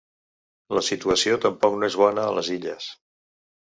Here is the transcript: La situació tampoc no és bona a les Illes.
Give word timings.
La 0.77 0.83
situació 0.87 1.39
tampoc 1.45 1.79
no 1.79 1.93
és 1.93 2.01
bona 2.05 2.27
a 2.29 2.37
les 2.41 2.53
Illes. 2.61 2.93